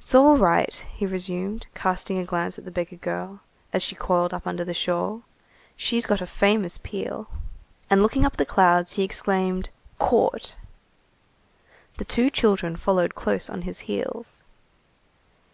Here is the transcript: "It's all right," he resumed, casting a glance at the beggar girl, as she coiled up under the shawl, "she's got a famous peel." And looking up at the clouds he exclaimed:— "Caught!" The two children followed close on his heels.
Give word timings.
"It's 0.00 0.14
all 0.14 0.38
right," 0.38 0.74
he 0.94 1.04
resumed, 1.04 1.66
casting 1.74 2.16
a 2.18 2.24
glance 2.24 2.56
at 2.56 2.64
the 2.64 2.70
beggar 2.70 2.96
girl, 2.96 3.40
as 3.74 3.82
she 3.82 3.94
coiled 3.94 4.32
up 4.32 4.46
under 4.46 4.64
the 4.64 4.72
shawl, 4.72 5.20
"she's 5.76 6.06
got 6.06 6.22
a 6.22 6.26
famous 6.26 6.78
peel." 6.78 7.28
And 7.90 8.00
looking 8.00 8.24
up 8.24 8.32
at 8.32 8.38
the 8.38 8.46
clouds 8.46 8.92
he 8.92 9.02
exclaimed:— 9.02 9.68
"Caught!" 9.98 10.56
The 11.98 12.06
two 12.06 12.30
children 12.30 12.74
followed 12.74 13.14
close 13.14 13.50
on 13.50 13.60
his 13.68 13.80
heels. 13.80 14.40